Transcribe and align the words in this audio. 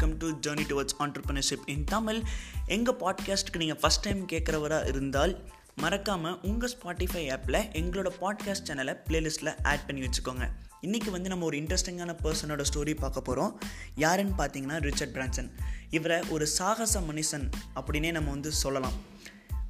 Welcome 0.00 0.40
to 0.40 0.50
journey 0.50 0.56
towards 0.56 0.94
entrepreneurship 0.98 1.68
in 1.68 1.84
Tamil 1.84 2.22
எங்கள் 2.66 2.94
பாட்காஸ்ட்டுக்கு 2.94 3.56
நீங்கள் 3.56 3.76
ஃபஸ்ட் 3.76 4.02
டைம் 4.02 4.26
கேட்குறவராக 4.26 4.86
இருந்தால் 4.86 5.48
மறக்காமல் 5.76 6.38
உங்கள் 6.42 6.70
ஸ்பாட்டிஃபை 6.72 7.24
ஆப்பில் 7.28 7.58
எங்களோட 7.72 8.10
பாட்காஸ்ட் 8.20 8.68
சேனலை 8.68 8.94
ப்ளேலிஸ்ட்டில் 9.08 9.56
ஆட் 9.62 9.86
பண்ணி 9.86 10.06
வச்சுக்கோங்க. 10.06 10.46
இன்றைக்கி 10.82 11.10
வந்து 11.10 11.28
நம்ம 11.28 11.44
ஒரு 11.44 11.56
இன்ட்ரெஸ்டிங்கான 11.56 12.14
பர்சனோட 12.22 12.64
ஸ்டோரி 12.72 12.94
பார்க்க 12.94 13.20
போகிறோம் 13.20 13.60
யாருன்னு 13.94 14.34
பார்த்தீங்கன்னா 14.38 14.80
ரிச்சர்ட் 14.80 15.12
பிரான்சன் 15.12 15.50
இவரை 15.90 16.20
ஒரு 16.28 16.46
சாகச 16.46 17.00
மனுஷன் 17.00 17.50
அப்படின்னே 17.74 18.10
நம்ம 18.10 18.30
வந்து 18.30 18.52
சொல்லலாம். 18.52 18.92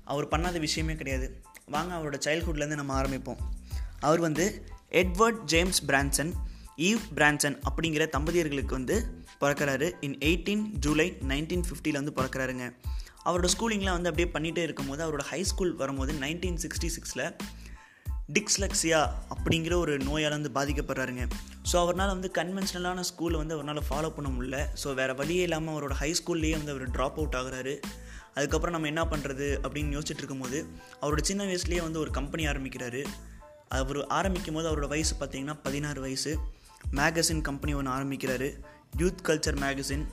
அவர் 0.04 0.28
பண்ணாத 0.28 0.60
விஷயமே 0.60 0.94
கிடையாது. 0.94 1.42
வாங்க 1.66 1.94
அவரோட 1.94 2.22
சைல்ட்ஹுட்லேருந்து 2.22 2.80
நம்ம 2.82 3.02
ஆரம்பிப்போம். 3.02 3.38
அவர் 4.00 4.20
வந்து 4.20 4.64
Edward 4.90 5.42
James 5.44 5.84
Branson 5.84 6.32
Eve 6.88 7.00
Branson 7.16 7.56
அப்படிங்கிற 7.68 8.04
தம்பதியர்களுக்கு 8.16 8.74
வந்து 8.78 8.96
பிறக்கிறாரு. 9.40 9.86
இன் 10.00 10.18
எயிட்டீன் 10.28 10.64
ஜூலை 10.84 11.06
நைன்டீன் 11.28 11.64
ஃபிஃப்டியில் 11.68 11.98
வந்து 12.00 12.14
பிறக்கிறாருங்க. 12.18 12.66
அவரோட 13.24 13.48
ஸ்கூலிங்லாம் 13.54 13.96
வந்து 13.98 14.10
அப்படியே 14.10 14.28
பண்ணிகிட்டே 14.34 14.62
இருக்கும்போது 14.66 15.02
அவரோட 15.06 15.24
ஹை 15.30 15.40
ஸ்கூல் 15.42 15.72
வரும்போது 15.74 16.12
நைன்டீன் 16.12 16.60
சிக்ஸ்டி 16.64 16.88
சிக்ஸில் 16.96 17.24
டிக்ஸ்லெக்ஸியா 18.36 18.98
அப்படிங்கிற 19.34 19.74
ஒரு 19.74 19.98
நோயால் 19.98 20.36
வந்து 20.36 20.50
பாதிக்கப்படுறாருங்க. 20.54 21.24
ஸோ 21.70 21.76
அவரால் 21.82 22.12
வந்து 22.12 22.30
கன்வென்ஷனலான 22.38 23.02
ஸ்கூலை 23.10 23.38
வந்து 23.42 23.54
அவரால் 23.56 23.88
ஃபாலோ 23.88 24.10
பண்ண 24.16 24.28
முடியல. 24.28 24.58
ஸோ 24.82 24.94
வேறு 24.94 25.14
வழியே 25.14 25.42
இல்லாமல் 25.42 25.74
அவரோட 25.74 25.96
ஹை 26.02 26.10
ஸ்கூல்லேயே 26.20 26.56
வந்து 26.58 26.72
அவர் 26.74 26.86
ட்ராப் 26.90 27.18
அவுட் 27.20 27.36
ஆகுறாரு. 27.40 27.74
அதுக்கப்புறம் 28.34 28.74
நம்ம 28.76 28.86
என்ன 28.86 29.04
பண்ணுறது 29.12 29.48
அப்படின்னு 29.64 29.96
யோசிச்சுட்டு 29.96 30.22
இருக்கும்போது 30.22 30.66
அவரோட 31.00 31.22
சின்ன 31.22 31.44
வயசுலேயே 31.44 31.82
வந்து 31.82 31.98
ஒரு 31.98 32.10
கம்பெனி 32.10 32.46
ஆரம்பிக்கிறாரு. 32.46 33.02
அவர் 33.68 34.06
ஆரம்பிக்கும் 34.06 34.54
போது 34.54 34.68
அவரோட 34.70 34.86
வயசு 34.86 35.14
பார்த்திங்கன்னா 35.20 35.56
பதினாறு 35.62 36.00
வயசு. 36.00 36.32
மேகசின் 36.92 37.40
கம்பெனி 37.40 37.74
ஒன்று 37.74 37.92
ஆரம்பிக்கிறாரு. 37.92 38.60
யூத் 38.96 39.22
கல்ச்சர் 39.22 39.58
மேகசின் 39.60 40.06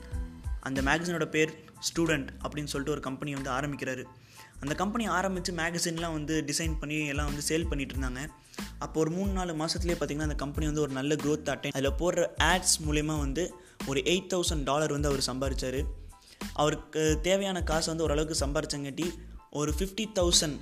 அந்த 0.60 0.82
மேகசினோட 0.82 1.24
பேர் 1.24 1.64
ஸ்டூடெண்ட் 1.78 2.28
அப்படின்னு 2.42 2.64
சொல்லிட்டு 2.64 2.90
ஒரு 2.90 3.00
கம்பெனி 3.00 3.34
வந்து 3.34 3.50
ஆரம்பிக்கிறாரு. 3.50 4.04
அந்த 4.60 4.74
கம்பெனி 4.74 5.06
ஆரம்பித்து 5.06 5.54
மேகசின்லாம் 5.54 6.12
வந்து 6.12 6.44
டிசைன் 6.46 6.78
பண்ணி 6.80 7.06
எல்லாம் 7.06 7.26
வந்து 7.26 7.42
சேல் 7.48 7.72
பண்ணிகிட்டு 7.72 7.94
இருந்தாங்க. 7.98 8.26
அப்போ 8.78 9.00
ஒரு 9.00 9.10
மூணு 9.10 9.32
நாலு 9.32 9.54
மாதத்துலேயே 9.54 9.96
பார்த்திங்கன்னா 10.00 10.22
அந்த 10.22 10.34
கம்பெனி 10.34 10.66
வந்து 10.66 10.80
ஒரு 10.80 10.92
நல்ல 10.92 11.14
க்ரோத் 11.14 11.50
அட்டை 11.50 11.70
அதில் 11.70 11.92
போடுற 11.92 12.26
ஆட்ஸ் 12.42 12.76
மூலயமா 12.86 13.18
வந்து 13.18 13.54
ஒரு 13.86 14.00
எயிட் 14.00 14.28
தௌசண்ட் 14.34 14.64
டாலர் 14.64 14.90
வந்து 14.90 15.08
அவர் 15.08 15.26
சம்பாரித்தார் 15.26 15.84
அவருக்கு 16.52 17.18
தேவையான 17.22 17.62
காசு 17.62 17.88
வந்து 17.88 18.04
ஓரளவுக்கு 18.04 18.46
சம்பாரிச்சங்காட்டி 18.46 19.10
ஒரு 19.50 19.74
ஃபிஃப்டி 19.78 20.04
தௌசண்ட் 20.14 20.56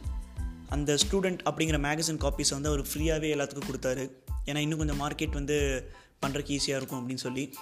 அந்த 0.69 0.95
ஸ்டூடெண்ட் 0.95 1.41
அப்படிங்கிற 1.45 1.78
மேகசின் 1.78 2.20
காப்பீஸை 2.20 2.50
வந்து 2.50 2.69
அவர் 2.69 2.80
ஃப்ரீயாகவே 2.80 3.33
எல்லாத்துக்கும் 3.36 3.69
கொடுத்தாரு. 3.73 4.11
ஏன்னா 4.45 4.56
இன்னும் 4.56 4.78
கொஞ்சம் 4.78 5.00
மார்க்கெட் 5.00 5.30
வந்து 5.30 5.91
பண்ணுறக்கு 6.22 6.59
ஈஸியாக 6.59 6.77
இருக்கும் 6.77 7.09
அப்படின்னு 7.09 7.14
சொல்லி. 7.14 7.55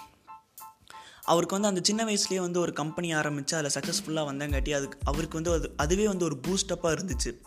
அவருக்கு 1.23 1.59
வந்து 1.59 1.67
அந்த 1.67 1.81
சின்ன 1.83 2.03
வயசுலேயே 2.03 2.39
வந்து 2.39 2.59
ஒரு 2.59 2.73
கம்பெனி 2.73 3.13
ஆரம்பித்து 3.13 3.57
அதில் 3.57 3.71
சக்ஸஸ்ஃபுல்லாக 3.73 4.25
வந்தங்காட்டி 4.25 4.75
அதுக்கு 4.75 4.99
அவருக்கு 5.03 5.41
வந்து 5.41 5.53
அது 5.53 5.73
அதுவே 5.77 6.07
வந்து 6.07 6.25
ஒரு 6.25 6.39
பூஸ்டப்பாக 6.47 6.95
இருந்துச்சு. 6.97 7.41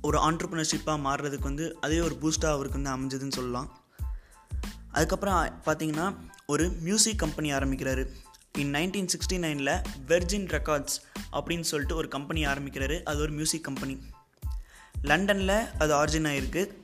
ஒரு 0.00 0.18
ஆண்டர்ப்ரினர்ஷிப்பாக 0.18 1.00
மாறுறதுக்கு 1.00 1.40
வந்து 1.40 1.76
அதுவே 1.80 2.00
ஒரு 2.00 2.18
பூஸ்ட்டாக 2.20 2.50
அவருக்கு 2.50 2.82
வந்து 2.82 2.90
அமைஞ்சதுன்னு 2.90 3.32
சொல்லலாம். 3.32 3.80
அதுக்கப்புறம் 4.92 5.62
பார்த்தீங்கன்னா 5.66 6.16
ஒரு 6.46 6.70
மியூசிக் 6.80 7.18
கம்பெனி 7.18 7.52
ஆரம்பிக்கிறாரு. 7.52 8.08
இன் 8.58 8.72
நைன்டீன் 8.72 9.08
சிக்ஸ்டி 9.12 9.38
நைனில் 9.38 9.82
வெர்ஜின் 10.06 10.46
ரெக்கார்ட்ஸ் 10.46 10.96
அப்படின்னு 11.32 11.60
சொல்லிட்டு 11.60 11.94
ஒரு 11.94 12.08
கம்பெனி 12.08 12.44
ஆரம்பிக்கிறாரு. 12.46 13.02
அது 13.02 13.18
ஒரு 13.20 13.32
மியூசிக் 13.32 13.64
கம்பெனி 13.64 13.98
லண்டனில் 15.02 15.64
அது 15.78 15.94
ஆரிஜின் 15.94 16.26
ஆகிருக்கு 16.32 16.80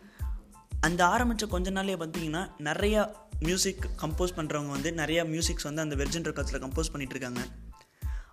அந்த 0.80 1.06
ஆரம்பித்த 1.06 1.46
கொஞ்ச 1.46 1.70
நாளே 1.70 1.94
பார்த்தீங்கன்னா 1.94 2.50
நிறையா 2.58 3.12
மியூசிக் 3.40 3.88
கம்போஸ் 4.02 4.36
பண்ணுறவங்க 4.36 4.68
வந்து 4.68 4.90
நிறையா 4.90 5.22
மியூசிக்ஸ் 5.34 5.62
வந்து 5.62 5.82
அந்த 5.82 5.94
வெர்ஜின் 5.94 6.32
ரெக்கார்ட்ஸில் 6.32 6.62
கம்போஸ் 6.64 6.92
பண்ணிகிட்ருக்காங்க 6.92 7.38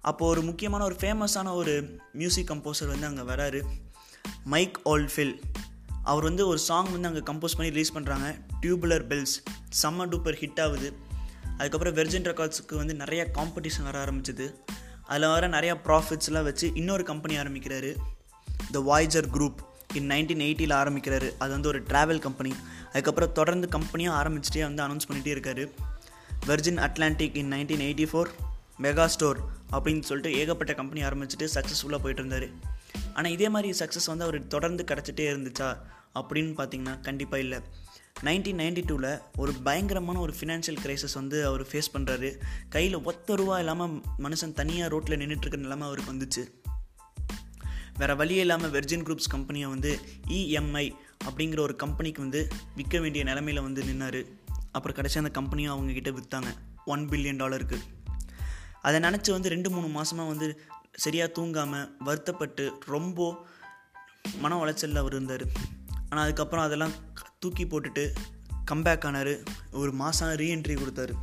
அப்போது 0.01 0.31
ஒரு 0.31 0.41
முக்கியமான 0.41 0.83
ஒரு 0.83 0.95
ஃபேமஸான 0.95 1.53
ஒரு 1.53 1.99
மியூசிக் 2.13 2.49
கம்போசர் 2.51 2.87
வந்து 2.87 3.05
அங்கே 3.05 3.21
வராரு. 3.21 3.61
மைக் 4.43 4.79
ஓல்ஃபில் 4.85 5.41
அவர் 6.03 6.23
வந்து 6.23 6.47
ஒரு 6.47 6.59
சாங் 6.59 6.91
வந்து 6.91 7.07
அங்கே 7.07 7.19
கம்போஸ் 7.19 7.57
பண்ணி 7.57 7.71
ரிலீஸ் 7.71 7.97
பண்ணுறாங்க 7.97 8.41
டியூபுலர் 8.61 9.05
பெல்ஸ் 9.07 9.35
செம்ம 9.81 10.05
டூப்பர் 10.05 10.37
ஹிட் 10.41 10.61
ஆகுது. 10.61 10.93
அதுக்கப்புறம் 11.57 11.95
வெர்ஜின் 11.95 12.27
ரெக்கார்ட்ஸுக்கு 12.31 12.75
வந்து 12.75 12.95
நிறைய 12.95 13.31
காம்படிஷன் 13.33 13.83
வர 13.83 14.05
ஆரம்பிச்சிது. 14.05 14.53
அதில் 15.03 15.27
வர 15.27 15.47
நிறையா 15.47 15.75
ப்ராஃபிட்ஸ்லாம் 15.83 16.43
வச்சு 16.43 16.71
இன்னொரு 16.73 17.03
கம்பெனி 17.03 17.37
ஆரம்பிக்கிறாரு. 17.37 17.95
The 18.71 18.79
Voyager 18.79 19.27
group 19.33 19.57
in 19.93 20.09
nineteen 20.09 20.43
எயிட்டியில் 20.47 20.75
ஆரம்பிக்கிறாரு. 20.81 21.29
அது 21.37 21.51
வந்து 21.51 21.67
ஒரு 21.67 21.83
ட்ராவல் 21.83 22.19
கம்பெனி 22.19 22.53
அதுக்கப்புறம் 22.91 23.31
தொடர்ந்து 23.31 23.69
கம்பெனியும் 23.77 24.15
ஆரம்பிச்சிட்டே 24.21 24.61
வந்து 24.61 24.83
அனௌன்ஸ் 24.83 25.07
பண்ணிகிட்டே 25.09 25.33
இருக்காரு. 25.35 25.71
Virgin 26.47 26.77
Atlantic 26.77 27.35
in 27.35 27.51
nineteen 27.53 27.85
eighty 27.87 28.07
four 28.11 28.31
mega 28.81 29.05
store 29.05 29.39
அப்படின்னு 29.71 29.99
சொல்லிட்டு 29.99 30.37
ஏகப்பட்ட 30.39 30.73
கம்பெனி 30.73 31.03
ஆரம்பிச்சுட்டு 31.03 31.47
சக்ஸஸ்ஃபுல்லாக 31.53 32.01
போயிட்டு 32.01 32.21
இருந்தார். 32.21 32.47
ஆனால் 33.13 33.31
இதே 33.31 33.49
மாதிரி 33.49 33.77
சக்ஸஸ் 33.79 34.05
வந்து 34.05 34.23
அவர் 34.23 34.47
தொடர்ந்து 34.47 34.83
கிடச்சிட்டே 34.83 35.25
இருந்துச்சா 35.33 35.77
அப்படின்னு 36.15 36.53
பார்த்தீங்கன்னா 36.57 36.99
கண்டிப்பாக 37.01 37.41
இல்லை. 37.41 37.59
நைன்டீன் 38.23 38.59
நைன்டி 38.61 38.83
டூவில் 38.89 39.21
ஒரு 39.37 39.53
பயங்கரமான 39.63 40.19
ஒரு 40.19 40.33
ஃபினான்ஷியல் 40.39 40.79
கிரைசஸ் 40.83 41.13
வந்து 41.13 41.45
அவர் 41.45 41.63
ஃபேஸ் 41.63 41.93
பண்ணுறாரு 41.93 42.29
கையில் 42.69 43.03
ஒத்த 43.03 43.35
ரூபா 43.35 43.59
இல்லாமல் 43.59 44.01
மனுஷன் 44.23 44.53
தனியாக 44.53 44.89
ரோட்டில் 44.89 45.19
நின்றுட்டுருக்க 45.19 45.57
நிலமை 45.57 45.87
அவருக்கு 45.87 46.13
வந்துச்சு. 46.13 46.43
வேறு 47.97 48.15
வழியே 48.15 48.39
இல்லாமல் 48.39 48.71
வெர்ஜின் 48.71 49.05
குரூப்ஸ் 49.07 49.33
கம்பெனியை 49.33 49.67
வந்து 49.69 49.91
இஎம்ஐ 50.29 50.85
அப்படிங்கிற 51.27 51.59
ஒரு 51.59 51.75
கம்பெனிக்கு 51.75 52.21
வந்து 52.21 52.41
விற்க 52.75 52.99
வேண்டிய 52.99 53.23
நிலமையில் 53.23 53.61
வந்து 53.61 53.83
நின்னார். 53.83 54.21
அப்புறம் 54.71 54.95
கடைசி 54.95 55.19
அந்த 55.19 55.31
கம்பெனியும் 55.39 55.73
அவங்கக்கிட்ட 55.73 56.11
விற்றாங்க 56.17 56.49
ஒன் 56.85 57.03
பில்லியன் 57.09 57.41
டாலருக்கு 57.41 57.77
அதை 58.81 58.99
நினச்சி 58.99 59.31
வந்து 59.31 59.49
ரெண்டு 59.49 59.69
மூணு 59.69 59.87
மாதமாக 59.97 60.31
வந்து 60.33 60.47
சரியாக 61.03 61.29
தூங்காமல் 61.37 61.87
வருத்தப்பட்டு 61.99 62.65
ரொம்ப 62.85 63.45
மன 64.39 64.57
உளைச்சலில் 64.63 65.01
அவர் 65.01 65.13
இருந்தார். 65.13 65.45
ஆனால் 66.09 66.23
அதுக்கப்புறம் 66.23 66.65
அதெல்லாம் 66.65 66.93
தூக்கி 67.39 67.65
போட்டுட்டு 67.65 68.03
கம்பேக் 68.71 69.05
ஆனார். 69.05 69.33
ஒரு 69.71 69.91
மாதம் 69.91 70.33
ரீஎன்ட்ரி 70.41 70.75
கொடுத்தாரு. 70.81 71.13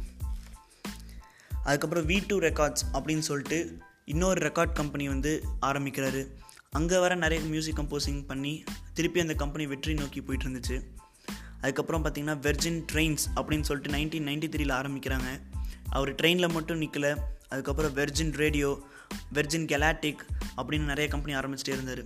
அதுக்கப்புறம் 1.65 2.09
வி 2.09 2.16
டூ 2.27 2.38
ரெக்கார்ட்ஸ் 2.38 2.84
அப்படின்னு 2.93 3.25
சொல்லிட்டு 3.31 3.78
இன்னொரு 4.05 4.41
ரெக்கார்ட் 4.49 4.72
கம்பெனி 4.72 5.09
வந்து 5.09 5.32
ஆரம்பிக்கிறாரு. 5.61 6.22
அங்கே 6.72 6.99
வர 6.99 7.15
நிறைய 7.15 7.44
மியூசிக் 7.44 7.78
கம்போசிங் 7.78 8.27
பண்ணி 8.27 8.65
திருப்பி 8.94 9.21
அந்த 9.21 9.34
கம்பெனி 9.34 9.66
வெற்றி 9.66 9.94
நோக்கி 9.94 10.21
போயிட்டு 10.21 10.47
இருந்துச்சு 10.47 10.77
அதுக்கப்புறம் 11.60 12.05
பார்த்திங்கன்னா 12.05 12.37
வெர்ஜின் 12.47 12.78
ட்ரெயின்ஸ் 12.93 13.25
அப்படின்னு 13.37 13.60
சொல்லிட்டு 13.60 13.97
நைன்டீன் 13.97 14.27
நைன்டி 14.28 14.49
த்ரீல 14.55 14.72
ஆரம்பிக்கிறாங்க. 14.78 15.28
அவர் 15.91 16.15
ட்ரெயினில் 16.15 16.53
மட்டும் 16.53 16.81
நிற்கல 16.81 17.16
அதுக்கப்புறம் 17.49 17.94
வெர்ஜின் 17.97 18.32
ரேடியோ 18.37 18.71
வெர்ஜின் 19.34 19.69
கெலாட்டிக் 19.72 20.22
அப்படின்னு 20.56 20.91
நிறைய 20.93 21.11
கம்பெனி 21.11 21.38
ஆரம்பிச்சிட்டே 21.38 21.75
இருந்தார். 21.77 22.05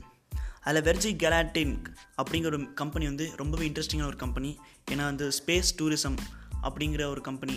அதில் 0.60 0.82
வெர்ஜி 0.82 1.10
கெலாட்டின் 1.22 1.74
அப்படிங்கிற 2.22 2.44
ஒரு 2.44 2.72
கம்பெனி 2.72 3.04
வந்து 3.04 3.32
ரொம்பவே 3.36 3.68
இன்ட்ரெஸ்டிங்கான 3.68 4.06
ஒரு 4.06 4.16
கம்பெனி 4.16 4.58
ஏன்னா 4.90 5.04
வந்து 5.10 5.32
ஸ்பேஸ் 5.38 5.72
டூரிசம் 5.78 6.18
அப்படிங்கிற 6.62 7.04
ஒரு 7.06 7.20
கம்பெனி 7.20 7.56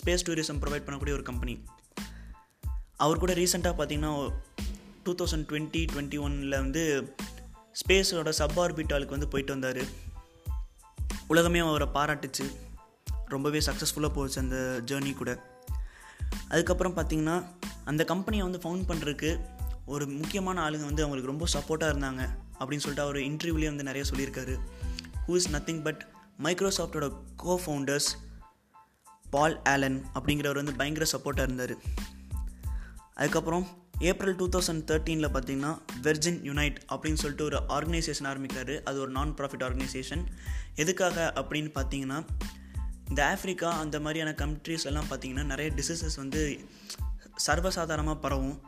ஸ்பேஸ் 0.00 0.26
டூரிசம் 0.28 0.62
ப்ரொவைட் 0.64 0.86
பண்ணக்கூடிய 0.86 1.16
ஒரு 1.18 1.22
கம்பெனி 1.22 1.64
அவர் 2.96 3.18
கூட 3.18 3.32
ரீசெண்டாக 3.34 3.76
பார்த்தீங்கன்னா 3.78 4.12
டூ 5.04 5.14
தௌசண்ட் 5.14 5.48
டுவெண்ட்டி 5.50 5.86
டுவெண்ட்டி 5.92 6.18
ஒனில் 6.18 6.48
வந்து 6.48 7.14
ஸ்பேஸோட 7.86 8.28
சப் 8.28 8.60
ஆர்பிட்டாலுக்கு 8.60 9.08
வந்து 9.08 9.28
போயிட்டு 9.28 9.58
வந்தார். 9.58 9.84
உலகமே 11.26 11.58
அவரை 11.58 11.88
பாராட்டுச்சு. 11.94 12.56
ரொம்பவே 13.24 13.58
சக்ஸஸ்ஃபுல்லாக 13.58 14.08
போச்சு 14.08 14.40
அந்த 14.40 14.82
ஜேர்னி 14.84 15.14
கூட. 15.14 15.52
அதுக்கப்புறம் 16.48 16.96
பார்த்திங்கன்னா 16.96 17.44
அந்த 17.84 18.04
கம்பெனியை 18.04 18.48
வந்து 18.48 18.60
ஃபவுண்ட் 18.64 18.80
பண்ணுறதுக்கு 18.80 19.44
ஒரு 19.86 20.06
முக்கியமான 20.06 20.70
ஆளுங்க 20.70 20.84
வந்து 20.84 21.04
அவங்களுக்கு 21.04 21.46
ரொம்ப 21.46 21.46
சப்போர்ட்டாக 21.52 21.88
இருந்தாங்க 21.88 22.28
அப்படின்னு 22.58 22.76
சொல்லிட்டு 22.76 23.02
அவர் 23.02 23.16
இன்டர்வியூலேயே 23.16 23.64
வந்து 23.64 23.82
நிறைய 23.82 24.10
சொல்லியிருக்காரு. 24.14 24.58
ஹூ 25.28 25.34
இஸ் 25.34 25.50
நத்திங் 25.50 25.82
பட் 25.82 26.06
மைக்ரோசாஃப்டோட 26.42 27.12
கோ 27.36 27.60
ஃபவுண்டர்ஸ் 27.66 28.10
பால் 29.30 29.62
ஆலன் 29.62 30.06
அப்படிங்கிறவர் 30.14 30.54
வந்து 30.54 30.74
பயங்கர 30.74 31.06
சப்போர்ட்டாக 31.12 31.42
இருந்தார். 31.42 31.76
அதுக்கப்புறம் 33.14 33.83
ஏப்ரல் 34.10 34.36
டூ 34.40 34.46
தௌசண்ட் 34.54 34.84
தேர்ட்டீனில் 34.90 35.32
பார்த்தீங்கன்னா 35.34 35.72
வெர்ஜின் 36.06 36.40
யுனைட் 36.48 36.78
அப்படின்னு 36.92 37.20
சொல்லிட்டு 37.22 37.46
ஒரு 37.50 37.58
ஆர்கனைசேஷன் 37.76 38.28
ஆரம்பிக்கிறாரு. 38.32 38.74
அது 38.88 38.98
ஒரு 39.04 39.12
நான் 39.16 39.32
ப்ராஃபிட் 39.38 39.64
ஆர்கனைசேஷன் 39.68 40.24
எதுக்காக 40.82 41.26
அப்படின்னு 41.40 41.70
பார்த்தீங்கன்னா 41.78 42.18
இந்த 43.10 43.20
ஆஃப்ரிக்கா 43.32 43.70
அந்த 43.84 43.96
மாதிரியான 44.04 44.34
கண்ட்ரீஸ் 44.42 44.86
எல்லாம் 44.90 45.08
பார்த்தீங்கன்னா 45.10 45.44
நிறைய 45.52 45.70
டிசீசஸ் 45.80 46.16
வந்து 46.22 46.42
சர்வசாதாரணமாக 47.46 48.18
பரவும். 48.26 48.58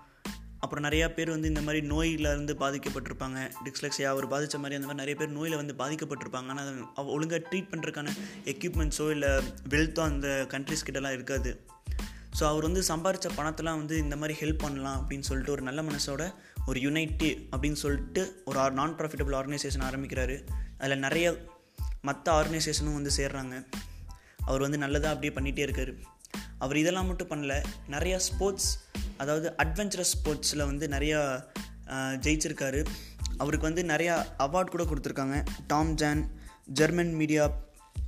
அப்புறம் 0.64 0.84
நிறையா 0.86 1.06
பேர் 1.16 1.32
வந்து 1.34 1.50
இந்த 1.52 1.62
மாதிரி 1.66 1.80
நோயிலேருந்து 1.90 2.54
பாதிக்கப்பட்டிருப்பாங்க. 2.62 3.38
டிக்ஸ்லெக்ஸியா 3.64 4.08
அவர் 4.14 4.26
பாதித்த 4.32 4.58
மாதிரி 4.62 4.78
அந்த 4.78 4.88
மாதிரி 4.88 5.02
நிறைய 5.02 5.16
பேர் 5.20 5.36
நோயில் 5.38 5.60
வந்து 5.60 5.74
பாதிக்கப்பட்டிருப்பாங்க. 5.82 6.50
ஆனால் 6.54 6.70
அவ 7.00 7.06
ஒழுங்காக 7.16 7.40
ட்ரீட் 7.48 7.70
பண்ணுறதுக்கான 7.72 8.14
எக்யூப்மெண்ட்ஸோ 8.52 9.08
இல்லை 9.16 9.32
வெல்த்தோ 9.74 10.04
அந்த 10.12 10.28
கண்ட்ரிஸ் 10.54 10.86
கிட்டலாம் 10.88 11.16
இருக்காது. 11.18 11.52
ஸோ 12.38 12.42
அவர் 12.48 12.66
வந்து 12.68 12.82
சம்பாரித்த 12.88 13.28
பணத்தெலாம் 13.36 13.80
வந்து 13.82 13.96
இந்த 13.98 14.16
மாதிரி 14.20 14.34
ஹெல்ப் 14.40 14.62
பண்ணலாம் 14.64 14.96
அப்படின்னு 15.00 15.26
சொல்லிட்டு 15.28 15.52
ஒரு 15.52 15.62
நல்ல 15.62 15.82
மனசோட 15.82 16.22
ஒரு 16.66 16.78
யுனைட்டி 16.80 17.30
அப்படின்னு 17.52 17.78
சொல்லிட்டு 17.82 18.22
ஒரு 18.44 18.70
நான் 18.78 18.96
ப்ராஃபிட்டபிள் 18.98 19.36
ஆர்கனைசேஷன் 19.40 19.84
ஆரம்பிக்கிறாரு. 19.88 20.36
அதில் 20.78 21.04
நிறைய 21.06 21.26
மற்ற 22.08 22.26
ஆர்கனைசேஷனும் 22.38 22.98
வந்து 22.98 23.12
சேர்றாங்க. 23.18 23.54
அவர் 24.48 24.64
வந்து 24.66 24.78
நல்லதாக 24.78 25.14
அப்படியே 25.14 25.32
பண்ணிகிட்டே 25.36 25.64
இருக்கார். 25.68 25.92
அவர் 26.58 26.76
இதெல்லாம் 26.76 27.08
மட்டும் 27.10 27.30
பண்ணல 27.30 27.54
நிறையா 27.94 28.16
ஸ்போர்ட்ஸ் 28.28 28.68
அதாவது 29.16 29.48
அட்வென்ச்சரஸ் 29.64 30.14
ஸ்போர்ட்ஸில் 30.16 30.68
வந்து 30.70 30.86
நிறையா 30.88 31.20
ஜெயிச்சிருக்காரு. 32.24 32.80
அவருக்கு 33.42 33.68
வந்து 33.68 33.82
நிறையா 33.92 34.14
அவார்ட் 34.46 34.74
கூட 34.74 34.84
கொடுத்துருக்காங்க. 34.84 35.36
Tom 35.66 35.94
John 35.94 36.22
German 36.78 37.12
media 37.14 37.44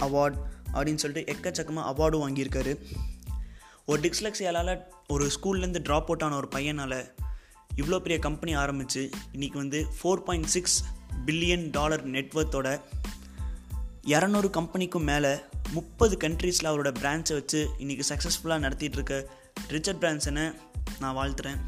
award 0.06 0.38
அப்படின்னு 0.72 1.02
சொல்லிட்டு 1.02 1.32
எக்கச்சக்கமாக 1.34 1.90
அவார்டும் 1.92 2.24
வாங்கியிருக்காரு. 2.24 2.72
ஒரு 3.88 4.00
டிக்ஸ்லெக்ஸியால் 4.00 4.80
ஒரு 5.08 5.26
ஸ்கூல்லேருந்து 5.26 5.80
ட்ராப் 5.80 6.00
அவுட் 6.00 6.22
ஆன 6.22 6.36
ஒரு 6.36 6.48
பையனால் 6.50 7.12
இவ்வளோ 7.76 7.98
பெரிய 7.98 8.18
கம்பெனி 8.18 8.54
ஆரம்பித்து 8.54 9.10
இன்றைக்கி 9.32 9.52
வந்து 9.52 9.86
four 10.02 10.16
point 10.16 10.46
six 10.46 10.84
billion 11.26 11.68
dollar 11.70 12.08
நெட்ஒர்த்தோட 12.08 12.80
இரநூறு 14.02 14.50
கம்பெனிக்கும் 14.50 15.02
மேலே 15.02 15.38
முப்பது 15.72 16.16
கண்ட்ரீஸில் 16.16 16.70
அவரோட 16.70 16.90
பிரான்ச்சை 17.00 17.32
வச்சு 17.32 17.68
இன்றைக்கி 17.78 18.02
சக்ஸஸ்ஃபுல்லாக 18.08 18.58
நடத்திட்டு 18.58 18.94
இருக்க 18.94 19.30
ரிச்சர்ட் 19.68 20.04
பிரான்சனை 20.04 20.54
நான் 21.00 21.16
வாழ்த்துறேன். 21.16 21.58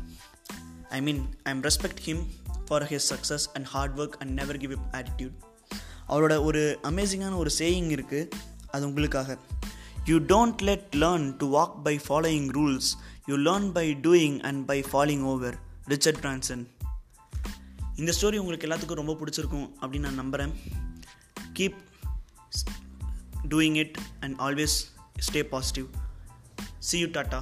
I 0.88 1.02
mean 1.02 1.28
I 1.42 1.52
am 1.52 1.60
respect 1.60 2.00
him 2.06 2.22
for 2.66 2.82
his 2.82 3.10
success 3.10 3.46
and 3.52 3.66
hard 3.66 4.00
work 4.00 4.18
and 4.18 4.32
never 4.32 4.58
give 4.58 4.70
up 4.70 4.88
attitude 4.92 5.34
அவரோட 6.08 6.42
ஒரு 6.42 6.78
அமேசிங்கான 6.82 7.36
ஒரு 7.36 7.50
சேயிங் 7.58 7.98
இருக்குது 7.98 8.30
அது 8.70 8.86
உங்களுக்காக. 8.86 9.38
You 10.08 10.16
don't 10.26 10.62
let 10.62 10.94
learn 10.96 11.26
to 11.36 11.46
walk 11.50 11.74
by 11.82 11.94
following 12.06 12.48
rules 12.50 12.88
you 13.28 13.36
learn 13.38 13.68
by 13.72 13.86
doing 14.02 14.38
and 14.40 14.60
by 14.66 14.78
following 14.90 15.24
over 15.24 15.56
Richard 15.86 16.20
Branson 16.20 16.62
இந்த 17.96 18.12
story 18.18 18.36
உங்களுக்கு 18.36 18.66
எல்லாத்துக்கும் 18.68 19.00
ரொம்ப 19.02 19.16
பிடிச்சிருக்கும் 19.20 19.68
அப்படின்னு 19.80 20.06
நான் 20.08 20.20
நம்புகிறேன் 20.20 20.52
keep 21.52 21.78
doing 23.48 23.76
it 23.76 23.98
and 24.20 24.36
always 24.38 24.76
stay 25.28 25.42
positive 25.54 25.88
see 26.80 26.98
you 26.98 27.08
tata 27.08 27.40